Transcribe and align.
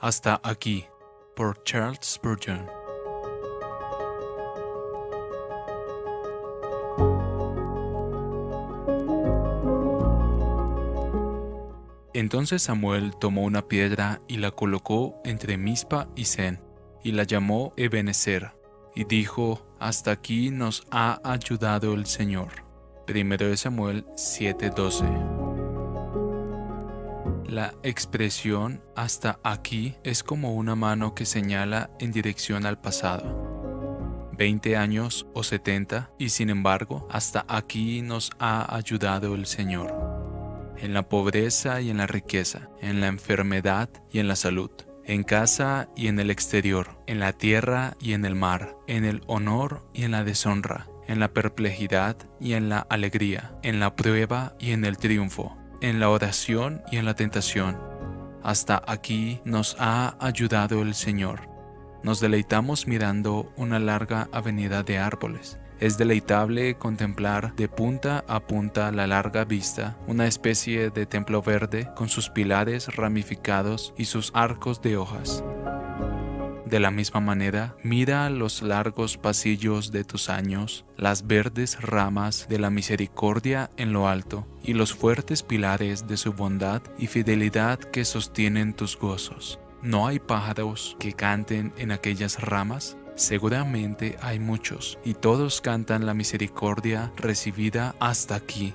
Hasta 0.00 0.40
aquí, 0.44 0.86
por 1.34 1.62
Charles 1.64 1.98
Spurgeon. 2.02 2.66
Entonces 12.14 12.62
Samuel 12.62 13.14
tomó 13.16 13.42
una 13.42 13.68
piedra 13.68 14.20
y 14.26 14.38
la 14.38 14.50
colocó 14.50 15.20
entre 15.24 15.56
Mispa 15.56 16.08
y 16.16 16.24
Zen, 16.24 16.60
y 17.04 17.12
la 17.12 17.22
llamó 17.22 17.72
Ebenezer, 17.76 18.52
y 18.94 19.04
dijo, 19.04 19.64
Hasta 19.78 20.10
aquí 20.10 20.50
nos 20.50 20.86
ha 20.90 21.20
ayudado 21.22 21.94
el 21.94 22.06
Señor. 22.06 22.48
Primero 23.06 23.46
de 23.48 23.56
Samuel 23.56 24.04
7:12. 24.16 25.47
La 27.48 27.72
expresión 27.82 28.82
hasta 28.94 29.40
aquí 29.42 29.96
es 30.04 30.22
como 30.22 30.54
una 30.54 30.74
mano 30.74 31.14
que 31.14 31.24
señala 31.24 31.88
en 31.98 32.12
dirección 32.12 32.66
al 32.66 32.78
pasado. 32.78 34.30
20 34.36 34.76
años 34.76 35.26
o 35.32 35.42
70 35.42 36.10
y 36.18 36.28
sin 36.28 36.50
embargo 36.50 37.08
hasta 37.10 37.46
aquí 37.48 38.02
nos 38.02 38.30
ha 38.38 38.76
ayudado 38.76 39.34
el 39.34 39.46
Señor 39.46 40.08
en 40.76 40.92
la 40.92 41.08
pobreza 41.08 41.80
y 41.80 41.88
en 41.90 41.96
la 41.96 42.06
riqueza, 42.06 42.68
en 42.80 43.00
la 43.00 43.08
enfermedad 43.08 43.88
y 44.12 44.18
en 44.18 44.28
la 44.28 44.36
salud, 44.36 44.70
en 45.04 45.24
casa 45.24 45.88
y 45.96 46.08
en 46.08 46.20
el 46.20 46.30
exterior, 46.30 47.02
en 47.06 47.18
la 47.18 47.32
tierra 47.32 47.96
y 47.98 48.12
en 48.12 48.24
el 48.24 48.34
mar, 48.34 48.76
en 48.86 49.04
el 49.04 49.22
honor 49.26 49.88
y 49.94 50.04
en 50.04 50.12
la 50.12 50.22
deshonra, 50.22 50.86
en 51.06 51.18
la 51.18 51.32
perplejidad 51.32 52.16
y 52.40 52.52
en 52.52 52.68
la 52.68 52.78
alegría, 52.78 53.58
en 53.62 53.80
la 53.80 53.96
prueba 53.96 54.54
y 54.60 54.72
en 54.72 54.84
el 54.84 54.98
triunfo, 54.98 55.57
en 55.80 56.00
la 56.00 56.10
oración 56.10 56.82
y 56.90 56.96
en 56.96 57.04
la 57.04 57.14
tentación. 57.14 57.78
Hasta 58.42 58.82
aquí 58.86 59.40
nos 59.44 59.76
ha 59.78 60.16
ayudado 60.24 60.82
el 60.82 60.94
Señor. 60.94 61.48
Nos 62.02 62.20
deleitamos 62.20 62.86
mirando 62.86 63.52
una 63.56 63.78
larga 63.78 64.28
avenida 64.32 64.82
de 64.82 64.98
árboles 64.98 65.58
es 65.80 65.96
deleitable 65.96 66.76
contemplar 66.76 67.54
de 67.54 67.68
punta 67.68 68.24
a 68.26 68.40
punta 68.40 68.90
la 68.90 69.06
larga 69.06 69.44
vista, 69.44 69.96
una 70.08 70.26
especie 70.26 70.90
de 70.90 71.06
templo 71.06 71.40
verde 71.40 71.88
con 71.94 72.08
sus 72.08 72.30
pilares 72.30 72.94
ramificados 72.96 73.94
y 73.96 74.06
sus 74.06 74.32
arcos 74.34 74.82
de 74.82 74.96
hojas. 74.96 75.44
De 76.68 76.80
la 76.80 76.90
misma 76.90 77.20
manera, 77.20 77.76
mira 77.82 78.28
los 78.28 78.60
largos 78.60 79.16
pasillos 79.16 79.90
de 79.90 80.04
tus 80.04 80.28
años, 80.28 80.84
las 80.98 81.26
verdes 81.26 81.80
ramas 81.80 82.46
de 82.50 82.58
la 82.58 82.68
misericordia 82.68 83.70
en 83.78 83.94
lo 83.94 84.06
alto 84.06 84.46
y 84.62 84.74
los 84.74 84.92
fuertes 84.92 85.42
pilares 85.42 86.06
de 86.06 86.18
su 86.18 86.34
bondad 86.34 86.82
y 86.98 87.06
fidelidad 87.06 87.78
que 87.78 88.04
sostienen 88.04 88.74
tus 88.74 88.98
gozos. 88.98 89.58
¿No 89.80 90.06
hay 90.06 90.18
pájaros 90.18 90.94
que 91.00 91.14
canten 91.14 91.72
en 91.78 91.90
aquellas 91.90 92.38
ramas? 92.38 92.98
Seguramente 93.14 94.18
hay 94.20 94.38
muchos, 94.38 94.98
y 95.06 95.14
todos 95.14 95.62
cantan 95.62 96.04
la 96.04 96.12
misericordia 96.12 97.12
recibida 97.16 97.94
hasta 97.98 98.34
aquí. 98.34 98.74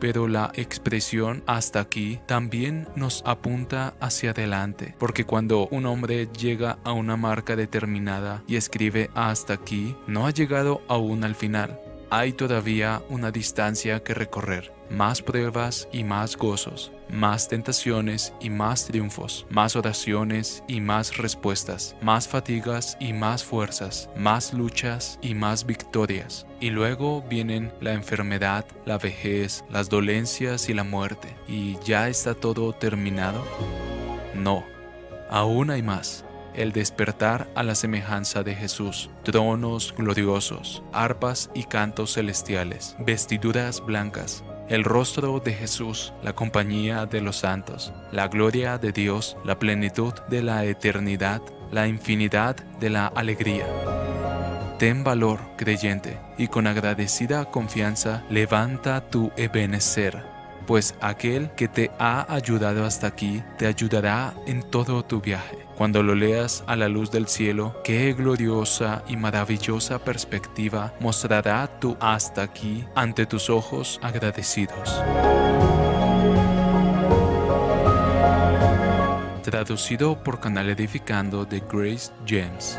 Pero 0.00 0.26
la 0.26 0.50
expresión 0.54 1.42
hasta 1.46 1.80
aquí 1.80 2.18
también 2.26 2.88
nos 2.96 3.22
apunta 3.26 3.94
hacia 4.00 4.30
adelante, 4.30 4.94
porque 4.98 5.24
cuando 5.24 5.68
un 5.68 5.86
hombre 5.86 6.28
llega 6.28 6.78
a 6.84 6.92
una 6.92 7.16
marca 7.16 7.54
determinada 7.54 8.42
y 8.48 8.56
escribe 8.56 9.10
hasta 9.14 9.54
aquí, 9.54 9.94
no 10.06 10.26
ha 10.26 10.30
llegado 10.30 10.80
aún 10.88 11.22
al 11.22 11.34
final. 11.34 11.78
Hay 12.12 12.32
todavía 12.32 13.02
una 13.08 13.30
distancia 13.30 14.02
que 14.02 14.14
recorrer 14.14 14.72
más 14.90 15.22
pruebas 15.22 15.86
y 15.92 16.02
más 16.02 16.36
gozos, 16.36 16.90
más 17.08 17.46
tentaciones 17.46 18.34
y 18.40 18.50
más 18.50 18.86
triunfos, 18.86 19.46
más 19.48 19.76
oraciones 19.76 20.64
y 20.66 20.80
más 20.80 21.16
respuestas, 21.16 21.94
más 22.02 22.26
fatigas 22.26 22.96
y 22.98 23.12
más 23.12 23.44
fuerzas, 23.44 24.10
más 24.16 24.52
luchas 24.52 25.20
y 25.22 25.34
más 25.34 25.64
victorias. 25.64 26.48
Y 26.58 26.70
luego 26.70 27.22
vienen 27.22 27.72
la 27.80 27.92
enfermedad, 27.92 28.66
la 28.84 28.98
vejez, 28.98 29.64
las 29.70 29.88
dolencias 29.88 30.68
y 30.68 30.74
la 30.74 30.82
muerte. 30.82 31.36
¿Y 31.46 31.78
ya 31.84 32.08
está 32.08 32.34
todo 32.34 32.72
terminado? 32.72 33.44
No, 34.34 34.64
aún 35.30 35.70
hay 35.70 35.82
más 35.82 36.24
el 36.54 36.72
despertar 36.72 37.48
a 37.54 37.62
la 37.62 37.74
semejanza 37.74 38.42
de 38.42 38.54
Jesús, 38.54 39.10
tronos 39.22 39.94
gloriosos, 39.96 40.82
arpas 40.92 41.50
y 41.54 41.64
cantos 41.64 42.14
celestiales, 42.14 42.96
vestiduras 42.98 43.84
blancas, 43.84 44.44
el 44.68 44.84
rostro 44.84 45.40
de 45.40 45.52
Jesús, 45.52 46.12
la 46.22 46.32
compañía 46.32 47.06
de 47.06 47.20
los 47.20 47.38
santos, 47.38 47.92
la 48.12 48.28
gloria 48.28 48.78
de 48.78 48.92
Dios, 48.92 49.36
la 49.44 49.58
plenitud 49.58 50.14
de 50.28 50.42
la 50.42 50.64
eternidad, 50.64 51.42
la 51.72 51.88
infinidad 51.88 52.56
de 52.78 52.90
la 52.90 53.08
alegría. 53.08 53.66
Ten 54.78 55.04
valor, 55.04 55.40
creyente, 55.56 56.18
y 56.38 56.48
con 56.48 56.66
agradecida 56.66 57.44
confianza 57.46 58.24
levanta 58.30 59.10
tu 59.10 59.30
Ebenezer, 59.36 60.22
pues 60.66 60.94
aquel 61.00 61.50
que 61.50 61.68
te 61.68 61.90
ha 61.98 62.32
ayudado 62.32 62.84
hasta 62.84 63.08
aquí 63.08 63.42
te 63.58 63.66
ayudará 63.66 64.32
en 64.46 64.62
todo 64.62 65.04
tu 65.04 65.20
viaje. 65.20 65.58
Cuando 65.80 66.02
lo 66.02 66.14
leas 66.14 66.62
a 66.66 66.76
la 66.76 66.90
luz 66.90 67.10
del 67.10 67.26
cielo, 67.26 67.74
qué 67.82 68.12
gloriosa 68.12 69.02
y 69.08 69.16
maravillosa 69.16 69.98
perspectiva 69.98 70.92
mostrará 71.00 71.80
tu 71.80 71.96
hasta 72.00 72.42
aquí 72.42 72.84
ante 72.94 73.24
tus 73.24 73.48
ojos 73.48 73.98
agradecidos. 74.02 75.02
Traducido 79.42 80.22
por 80.22 80.38
Canal 80.38 80.68
Edificando 80.68 81.46
de 81.46 81.60
Grace 81.60 82.12
James. 82.26 82.78